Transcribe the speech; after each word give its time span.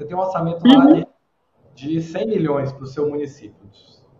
Você 0.00 0.06
tem 0.06 0.16
um 0.16 0.20
orçamento 0.20 0.66
lá 0.66 0.86
uhum. 0.86 1.04
de, 1.74 1.98
de 1.98 2.00
100 2.00 2.26
milhões 2.26 2.72
para 2.72 2.84
o 2.84 2.86
seu 2.86 3.06
município, 3.06 3.68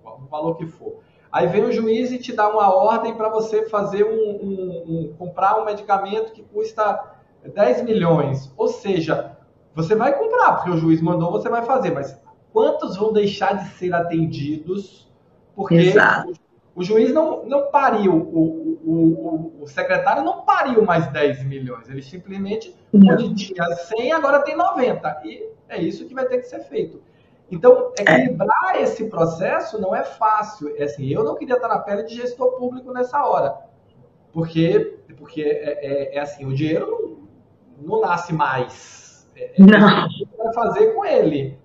o 0.04 0.26
valor 0.26 0.54
que 0.56 0.66
for. 0.66 0.98
Aí 1.32 1.46
vem 1.46 1.64
o 1.64 1.72
juiz 1.72 2.12
e 2.12 2.18
te 2.18 2.34
dá 2.34 2.50
uma 2.50 2.74
ordem 2.74 3.14
para 3.14 3.30
você 3.30 3.66
fazer 3.66 4.04
um, 4.04 4.12
um, 4.12 4.84
um, 4.86 5.14
comprar 5.16 5.58
um 5.58 5.64
medicamento 5.64 6.34
que 6.34 6.42
custa 6.42 7.14
10 7.54 7.84
milhões. 7.84 8.52
Ou 8.58 8.68
seja, 8.68 9.38
você 9.74 9.94
vai 9.94 10.18
comprar, 10.18 10.56
porque 10.56 10.70
o 10.70 10.76
juiz 10.76 11.00
mandou, 11.00 11.32
você 11.32 11.48
vai 11.48 11.64
fazer, 11.64 11.92
mas 11.92 12.14
quantos 12.52 12.98
vão 12.98 13.10
deixar 13.10 13.54
de 13.54 13.70
ser 13.70 13.94
atendidos? 13.94 15.10
Porque 15.56 15.76
Exato. 15.76 16.34
O, 16.74 16.80
o 16.80 16.84
juiz 16.84 17.12
não, 17.12 17.44
não 17.44 17.70
pariu, 17.70 18.14
o, 18.14 18.78
o, 18.84 19.62
o, 19.62 19.66
secretário 19.66 20.24
não 20.24 20.42
pariu 20.42 20.84
mais 20.84 21.06
10 21.08 21.44
milhões. 21.44 21.88
Ele 21.88 22.02
simplesmente, 22.02 22.74
onde 22.92 23.34
tinha 23.34 23.64
100, 23.64 24.12
agora 24.12 24.40
tem 24.40 24.56
90. 24.56 25.22
E 25.24 25.48
é 25.68 25.80
isso 25.80 26.06
que 26.06 26.14
vai 26.14 26.26
ter 26.26 26.38
que 26.38 26.44
ser 26.44 26.60
feito. 26.60 27.02
Então, 27.50 27.92
equilibrar 27.98 28.76
é. 28.76 28.82
esse 28.82 29.08
processo 29.08 29.80
não 29.80 29.94
é 29.94 30.04
fácil. 30.04 30.74
É 30.76 30.84
assim, 30.84 31.08
eu 31.08 31.24
não 31.24 31.36
queria 31.36 31.56
estar 31.56 31.68
na 31.68 31.78
pele 31.78 32.04
de 32.04 32.14
gestor 32.14 32.52
público 32.52 32.92
nessa 32.92 33.24
hora. 33.24 33.56
Porque, 34.32 34.98
porque 35.16 35.42
é, 35.42 36.14
é, 36.14 36.16
é 36.16 36.20
assim, 36.20 36.46
o 36.46 36.54
dinheiro 36.54 37.26
não, 37.78 37.96
não 37.96 38.00
nasce 38.00 38.32
mais. 38.32 39.28
É, 39.34 39.60
é 39.60 39.62
não. 39.62 40.06
O 40.06 40.08
que 40.08 40.28
vai 40.36 40.52
fazer 40.54 40.94
com 40.94 41.04
ele. 41.04 41.58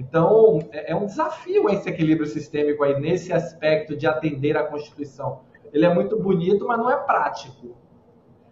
Então, 0.00 0.60
é, 0.72 0.92
é 0.92 0.96
um 0.96 1.04
desafio 1.04 1.68
esse 1.68 1.88
equilíbrio 1.88 2.26
sistêmico 2.26 2.82
aí, 2.82 2.98
nesse 2.98 3.32
aspecto 3.32 3.94
de 3.94 4.06
atender 4.06 4.56
à 4.56 4.64
Constituição. 4.64 5.40
Ele 5.72 5.84
é 5.84 5.92
muito 5.92 6.18
bonito, 6.18 6.66
mas 6.66 6.78
não 6.78 6.90
é 6.90 6.96
prático. 6.96 7.76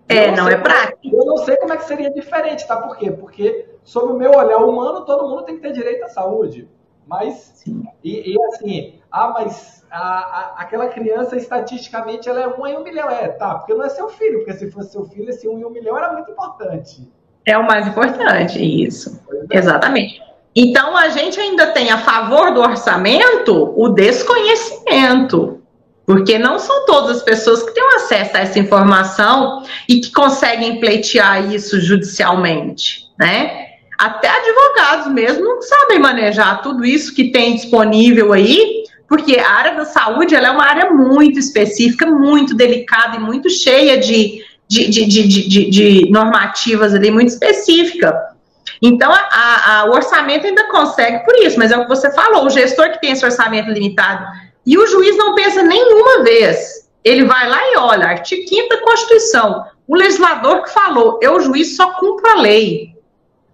É, 0.06 0.30
não, 0.30 0.45
não 0.45 0.48
é 0.48 0.56
prático. 0.56 1.01
Eu 1.05 1.25
não 1.25 1.39
sei 1.39 1.56
como 1.56 1.73
é 1.73 1.77
que 1.79 1.84
seria 1.84 2.11
diferente, 2.11 2.66
tá? 2.69 2.77
Por 2.77 2.97
quê? 2.98 3.11
Porque, 3.11 3.66
sob 3.83 4.12
o 4.12 4.16
meu 4.16 4.33
olhar 4.33 4.59
humano, 4.59 5.06
todo 5.06 5.29
mundo 5.29 5.45
tem 5.45 5.56
que 5.56 5.62
ter 5.62 5.73
direito 5.73 6.05
à 6.05 6.09
saúde. 6.09 6.69
Mas, 7.06 7.65
e, 8.05 8.34
e, 8.34 8.37
assim, 8.48 9.00
ah, 9.11 9.28
mas 9.28 9.87
a, 9.91 9.98
a, 9.98 10.55
aquela 10.59 10.89
criança, 10.89 11.34
estatisticamente, 11.34 12.28
ela 12.28 12.41
é 12.41 12.47
um 12.47 12.67
em 12.67 12.77
um 12.77 12.84
milhão. 12.84 13.09
É, 13.09 13.28
tá, 13.28 13.55
porque 13.55 13.72
não 13.72 13.84
é 13.84 13.89
seu 13.89 14.11
filho, 14.11 14.41
porque 14.41 14.53
se 14.53 14.70
fosse 14.70 14.92
seu 14.92 15.06
filho, 15.06 15.31
esse 15.31 15.48
um 15.48 15.59
em 15.59 15.65
um 15.65 15.70
milhão 15.70 15.97
era 15.97 16.12
muito 16.12 16.31
importante. 16.31 17.11
É 17.47 17.56
o 17.56 17.67
mais 17.67 17.87
importante, 17.87 18.62
isso. 18.62 19.19
É. 19.50 19.56
Exatamente. 19.56 20.28
Então, 20.61 20.97
a 20.97 21.09
gente 21.11 21.39
ainda 21.39 21.69
tem 21.69 21.92
a 21.92 21.98
favor 21.98 22.53
do 22.53 22.61
orçamento 22.61 23.73
o 23.77 23.91
desconhecimento. 23.91 25.61
Porque 26.05 26.37
não 26.37 26.59
são 26.59 26.84
todas 26.84 27.19
as 27.19 27.23
pessoas 27.23 27.62
que 27.62 27.73
têm 27.73 27.95
acesso 27.95 28.37
a 28.37 28.41
essa 28.41 28.59
informação 28.59 29.62
e 29.89 30.00
que 30.00 30.11
conseguem 30.11 30.81
pleitear 30.81 31.55
isso 31.55 31.81
judicialmente, 31.81 33.05
né? 33.17 33.67
Até 33.97 34.28
advogados 34.28 35.12
mesmo 35.12 35.62
sabem 35.62 36.00
manejar 36.00 36.61
tudo 36.61 36.84
isso 36.84 37.15
que 37.15 37.31
tem 37.31 37.55
disponível 37.55 38.33
aí, 38.33 38.83
porque 39.09 39.39
a 39.39 39.48
área 39.48 39.77
da 39.77 39.84
saúde 39.84 40.34
ela 40.34 40.48
é 40.48 40.50
uma 40.50 40.65
área 40.65 40.91
muito 40.91 41.39
específica, 41.39 42.05
muito 42.05 42.53
delicada 42.53 43.17
e 43.17 43.20
muito 43.20 43.48
cheia 43.48 43.97
de, 43.97 44.43
de, 44.67 44.89
de, 44.89 45.06
de, 45.06 45.70
de 45.70 46.11
normativas 46.11 46.95
ali, 46.95 47.12
muito 47.12 47.28
específica. 47.28 48.37
Então, 48.81 49.12
a, 49.12 49.81
a, 49.81 49.84
o 49.87 49.95
orçamento 49.95 50.47
ainda 50.47 50.69
consegue 50.69 51.25
por 51.25 51.34
isso, 51.37 51.59
mas 51.59 51.73
é 51.73 51.77
o 51.77 51.83
que 51.83 51.89
você 51.89 52.12
falou, 52.12 52.47
o 52.47 52.51
gestor 52.51 52.91
que 52.93 53.01
tem 53.01 53.11
esse 53.11 53.25
orçamento 53.25 53.71
limitado 53.71 54.25
e 54.69 54.77
o 54.77 54.87
juiz 54.87 55.17
não 55.17 55.34
pensa 55.34 55.62
nenhuma 55.62 56.23
vez. 56.23 56.89
Ele 57.03 57.25
vai 57.25 57.49
lá 57.49 57.59
e 57.73 57.77
olha, 57.79 58.06
artigo 58.06 58.47
5 58.47 58.69
da 58.69 58.83
Constituição. 58.83 59.65
O 59.87 59.97
legislador 59.97 60.62
que 60.62 60.71
falou, 60.71 61.19
eu, 61.23 61.41
juiz, 61.41 61.75
só 61.75 61.95
cumpro 61.95 62.31
a 62.31 62.34
lei. 62.34 62.95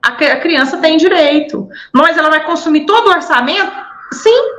A, 0.02 0.08
a 0.08 0.40
criança 0.40 0.78
tem 0.78 0.96
direito. 0.96 1.68
Mas 1.92 2.18
ela 2.18 2.30
vai 2.30 2.44
consumir 2.44 2.84
todo 2.84 3.06
o 3.06 3.10
orçamento? 3.10 3.72
Sim. 4.12 4.50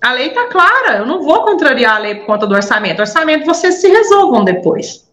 A 0.00 0.12
lei 0.12 0.28
está 0.28 0.46
clara. 0.46 0.98
Eu 0.98 1.06
não 1.06 1.22
vou 1.22 1.42
contrariar 1.42 1.96
a 1.96 1.98
lei 1.98 2.14
por 2.14 2.26
conta 2.26 2.46
do 2.46 2.54
orçamento. 2.54 3.00
Orçamento 3.00 3.44
vocês 3.44 3.80
se 3.80 3.88
resolvam 3.88 4.44
depois. 4.44 5.05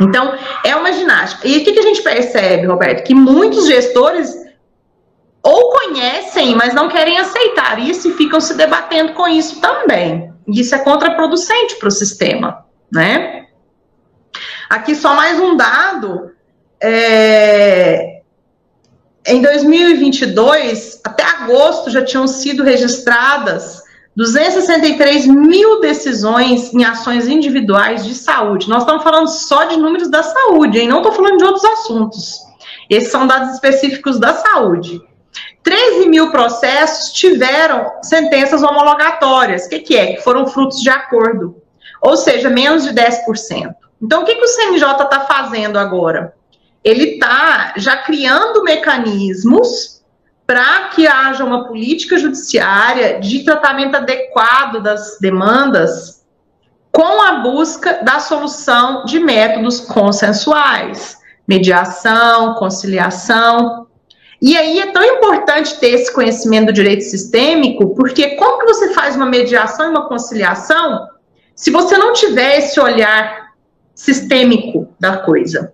Então, 0.00 0.34
é 0.64 0.74
uma 0.74 0.92
ginástica. 0.92 1.46
E 1.46 1.58
o 1.58 1.64
que, 1.64 1.72
que 1.72 1.78
a 1.78 1.82
gente 1.82 2.02
percebe, 2.02 2.66
Roberto? 2.66 3.04
Que 3.04 3.14
muitos 3.14 3.66
gestores 3.66 4.34
ou 5.42 5.70
conhecem, 5.70 6.54
mas 6.54 6.74
não 6.74 6.88
querem 6.88 7.18
aceitar 7.18 7.78
isso 7.78 8.08
e 8.08 8.14
ficam 8.14 8.40
se 8.40 8.54
debatendo 8.54 9.12
com 9.14 9.28
isso 9.28 9.60
também. 9.60 10.32
Isso 10.48 10.74
é 10.74 10.78
contraproducente 10.78 11.76
para 11.76 11.88
o 11.88 11.92
sistema, 11.92 12.64
né? 12.92 13.46
Aqui 14.68 14.94
só 14.94 15.14
mais 15.14 15.38
um 15.38 15.56
dado. 15.56 16.32
É, 16.82 18.20
em 19.26 19.42
2022, 19.42 21.00
até 21.04 21.22
agosto, 21.24 21.90
já 21.90 22.04
tinham 22.04 22.26
sido 22.26 22.62
registradas 22.62 23.79
263 24.16 25.26
mil 25.26 25.80
decisões 25.80 26.74
em 26.74 26.84
ações 26.84 27.28
individuais 27.28 28.04
de 28.04 28.14
saúde. 28.14 28.68
Nós 28.68 28.82
estamos 28.82 29.02
falando 29.02 29.28
só 29.28 29.64
de 29.64 29.76
números 29.76 30.10
da 30.10 30.22
saúde, 30.22 30.80
hein? 30.80 30.88
Não 30.88 30.98
estou 30.98 31.12
falando 31.12 31.38
de 31.38 31.44
outros 31.44 31.64
assuntos. 31.64 32.40
Esses 32.88 33.10
são 33.10 33.26
dados 33.26 33.54
específicos 33.54 34.18
da 34.18 34.34
saúde. 34.34 35.00
13 35.62 36.08
mil 36.08 36.30
processos 36.30 37.12
tiveram 37.12 37.92
sentenças 38.02 38.62
homologatórias. 38.62 39.66
O 39.66 39.68
que, 39.68 39.78
que, 39.80 39.96
é? 39.96 40.14
Que 40.14 40.22
foram 40.22 40.46
frutos 40.46 40.80
de 40.80 40.90
acordo. 40.90 41.56
Ou 42.02 42.16
seja, 42.16 42.50
menos 42.50 42.82
de 42.82 42.90
10%. 42.92 43.74
Então, 44.02 44.22
o 44.22 44.24
que, 44.24 44.34
que 44.34 44.44
o 44.44 44.48
CNJ 44.48 45.02
está 45.02 45.20
fazendo 45.20 45.78
agora? 45.78 46.34
Ele 46.82 47.14
está 47.14 47.74
já 47.76 47.98
criando 47.98 48.64
mecanismos 48.64 49.99
para 50.50 50.88
que 50.88 51.06
haja 51.06 51.44
uma 51.44 51.68
política 51.68 52.18
judiciária 52.18 53.20
de 53.20 53.44
tratamento 53.44 53.94
adequado 53.94 54.82
das 54.82 55.16
demandas 55.20 56.24
com 56.90 57.22
a 57.22 57.34
busca 57.34 58.02
da 58.02 58.18
solução 58.18 59.04
de 59.04 59.20
métodos 59.20 59.78
consensuais, 59.78 61.16
mediação, 61.46 62.54
conciliação, 62.54 63.86
e 64.42 64.56
aí 64.56 64.80
é 64.80 64.90
tão 64.90 65.04
importante 65.04 65.78
ter 65.78 65.90
esse 65.90 66.12
conhecimento 66.12 66.66
do 66.66 66.72
direito 66.72 67.04
sistêmico, 67.04 67.94
porque 67.94 68.30
como 68.30 68.58
que 68.58 68.66
você 68.66 68.92
faz 68.92 69.14
uma 69.14 69.26
mediação 69.26 69.86
e 69.86 69.90
uma 69.90 70.08
conciliação 70.08 71.06
se 71.54 71.70
você 71.70 71.96
não 71.96 72.12
tiver 72.12 72.58
esse 72.58 72.80
olhar 72.80 73.52
sistêmico 73.94 74.88
da 74.98 75.18
coisa? 75.18 75.72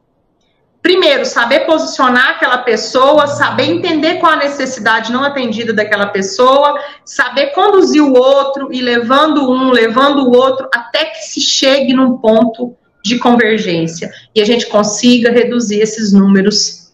Primeiro, 0.83 1.25
saber 1.25 1.61
posicionar 1.61 2.31
aquela 2.31 2.59
pessoa, 2.59 3.27
saber 3.27 3.65
entender 3.65 4.21
qual 4.21 4.33
a 4.33 4.37
necessidade 4.37 5.13
não 5.13 5.25
atendida 5.25 5.73
daquela 5.73 6.07
pessoa, 6.07 6.79
saber 7.05 7.49
conduzir 7.49 8.03
o 8.03 8.13
outro 8.13 8.69
e 8.73 8.81
levando 8.81 9.51
um, 9.51 9.71
levando 9.71 10.21
o 10.21 10.37
outro, 10.37 10.69
até 10.73 11.07
que 11.07 11.23
se 11.25 11.41
chegue 11.41 11.93
num 11.93 12.19
ponto 12.19 12.77
de 13.03 13.19
convergência 13.19 14.11
e 14.35 14.41
a 14.41 14.45
gente 14.45 14.67
consiga 14.67 15.31
reduzir 15.31 15.81
esses 15.81 16.13
números 16.13 16.87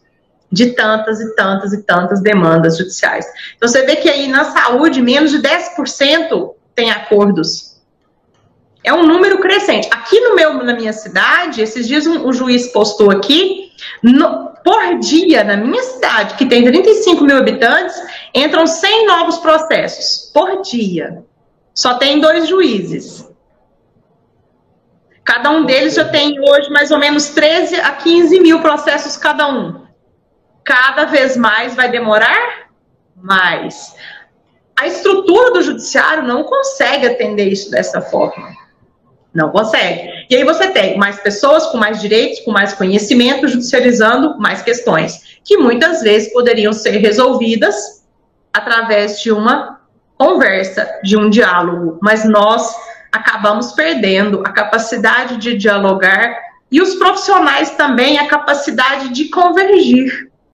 de 0.53 0.72
tantas 0.72 1.20
e 1.20 1.34
tantas 1.34 1.72
e 1.72 1.82
tantas 1.82 2.20
demandas 2.20 2.76
judiciais. 2.76 3.25
Então 3.56 3.69
você 3.69 3.82
vê 3.84 3.97
que 3.97 4.09
aí 4.09 4.28
na 4.28 4.44
saúde, 4.44 5.00
menos 5.00 5.31
de 5.31 5.38
10% 5.38 6.54
tem 6.75 6.91
acordos. 6.91 7.72
É 8.84 8.93
um 8.93 9.06
número 9.06 9.38
crescente. 9.38 9.88
Aqui 9.91 10.20
no 10.20 10.34
meu, 10.34 10.54
na 10.62 10.75
minha 10.75 10.93
cidade, 10.93 11.62
esses 11.62 11.87
dias 11.87 12.06
um, 12.06 12.28
um 12.28 12.32
juiz 12.32 12.69
postou 12.72 13.10
aqui, 13.10 13.61
no, 14.03 14.50
por 14.65 14.98
dia, 14.98 15.44
na 15.44 15.56
minha 15.56 15.82
cidade, 15.82 16.34
que 16.34 16.47
tem 16.47 16.65
35 16.65 17.25
mil 17.25 17.38
habitantes, 17.38 17.94
entram 18.34 18.66
100 18.66 19.06
novos 19.06 19.38
processos 19.38 20.31
por 20.32 20.62
dia. 20.62 21.25
Só 21.75 21.94
tem 21.94 22.20
dois 22.20 22.48
juízes. 22.48 23.28
Cada 25.25 25.50
um 25.50 25.65
deles 25.65 25.94
já 25.94 26.04
tem 26.04 26.38
hoje 26.41 26.70
mais 26.70 26.91
ou 26.91 26.98
menos 26.98 27.28
13 27.28 27.76
a 27.76 27.93
15 27.93 28.41
mil 28.41 28.60
processos 28.60 29.16
cada 29.16 29.47
um 29.48 29.82
cada 30.64 31.04
vez 31.04 31.37
mais 31.37 31.75
vai 31.75 31.91
demorar 31.91 32.69
mais. 33.17 33.94
A 34.76 34.87
estrutura 34.87 35.52
do 35.52 35.62
judiciário 35.62 36.25
não 36.25 36.44
consegue 36.44 37.06
atender 37.06 37.49
isso 37.49 37.70
dessa 37.70 38.00
forma. 38.00 38.50
Não 39.35 39.50
consegue. 39.50 40.12
E 40.32 40.34
aí 40.34 40.44
você 40.44 40.69
tem 40.69 40.96
mais 40.96 41.20
pessoas 41.20 41.67
com 41.67 41.76
mais 41.76 42.00
direitos, 42.00 42.40
com 42.40 42.50
mais 42.50 42.73
conhecimento, 42.73 43.46
judicializando 43.46 44.38
mais 44.38 44.62
questões, 44.62 45.38
que 45.44 45.58
muitas 45.58 46.00
vezes 46.00 46.32
poderiam 46.32 46.73
ser 46.73 46.96
resolvidas 46.96 48.02
através 48.50 49.20
de 49.20 49.31
uma 49.31 49.82
conversa, 50.17 50.90
de 51.05 51.19
um 51.19 51.29
diálogo, 51.29 51.99
mas 52.00 52.25
nós 52.25 52.75
acabamos 53.12 53.73
perdendo 53.73 54.40
a 54.40 54.50
capacidade 54.50 55.37
de 55.37 55.55
dialogar 55.55 56.35
e 56.70 56.81
os 56.81 56.94
profissionais 56.94 57.73
também 57.73 58.19
a 58.19 58.26
capacidade 58.26 59.11
de 59.11 59.28
convergir 59.28 60.31